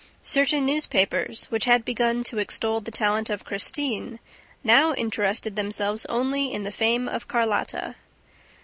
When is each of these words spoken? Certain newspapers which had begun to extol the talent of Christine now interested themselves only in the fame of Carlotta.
Certain 0.23 0.65
newspapers 0.65 1.45
which 1.51 1.65
had 1.65 1.85
begun 1.85 2.23
to 2.23 2.39
extol 2.39 2.81
the 2.81 2.89
talent 2.89 3.29
of 3.29 3.45
Christine 3.45 4.17
now 4.63 4.95
interested 4.95 5.55
themselves 5.55 6.07
only 6.07 6.51
in 6.51 6.63
the 6.63 6.71
fame 6.71 7.07
of 7.07 7.27
Carlotta. 7.27 7.95